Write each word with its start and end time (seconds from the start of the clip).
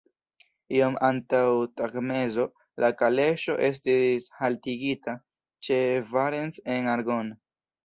Iom 0.77 0.95
antaŭ 1.09 1.41
tagmezo 1.81 2.45
la 2.85 2.89
kaleŝo 3.03 3.59
estis 3.69 4.27
haltigita 4.41 5.17
ĉe 5.69 5.81
Varennes-en-Argonne. 6.17 7.41